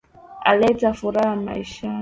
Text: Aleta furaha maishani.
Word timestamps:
Aleta 0.51 0.89
furaha 0.99 1.35
maishani. 1.45 1.89